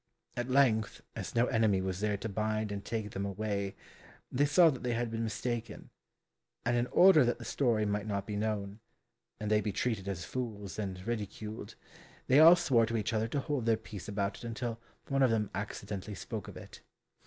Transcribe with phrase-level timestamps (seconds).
[0.35, 3.75] At length, as no enemy was there to bind and take them away,
[4.31, 5.91] they saw that they had been mistaken,
[6.65, 8.79] and in order that the story might not be known,
[9.39, 11.75] and they be treated as fools and ridiculed,
[12.25, 15.29] they all swore to each other to hold their peace about it until one of
[15.29, 16.81] them accidentally spoke of it.